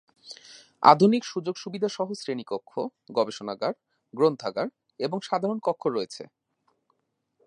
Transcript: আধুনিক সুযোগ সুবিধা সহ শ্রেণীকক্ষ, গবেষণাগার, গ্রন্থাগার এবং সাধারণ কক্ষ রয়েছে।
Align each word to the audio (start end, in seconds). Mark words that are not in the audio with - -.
আধুনিক 0.83 1.23
সুযোগ 1.25 1.55
সুবিধা 1.57 1.89
সহ 1.89 2.07
শ্রেণীকক্ষ, 2.13 2.71
গবেষণাগার, 3.09 3.73
গ্রন্থাগার 4.13 4.67
এবং 4.99 5.17
সাধারণ 5.21 5.57
কক্ষ 5.63 5.83
রয়েছে। 5.87 6.23